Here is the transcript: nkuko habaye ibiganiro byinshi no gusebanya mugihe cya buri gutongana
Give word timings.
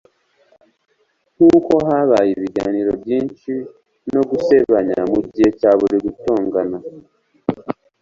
nkuko 1.35 1.73
habaye 1.87 2.29
ibiganiro 2.37 2.91
byinshi 3.01 3.51
no 4.13 4.21
gusebanya 4.29 4.99
mugihe 5.11 5.49
cya 5.59 5.71
buri 5.79 5.95
gutongana 6.05 6.77